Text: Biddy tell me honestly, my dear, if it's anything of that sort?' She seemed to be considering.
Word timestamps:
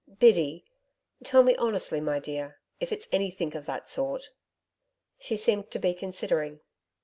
Biddy 0.17 0.65
tell 1.23 1.43
me 1.43 1.55
honestly, 1.57 2.01
my 2.01 2.17
dear, 2.17 2.59
if 2.79 2.91
it's 2.91 3.07
anything 3.11 3.55
of 3.55 3.67
that 3.67 3.87
sort?' 3.87 4.31
She 5.19 5.37
seemed 5.37 5.69
to 5.69 5.77
be 5.77 5.93
considering. 5.93 6.61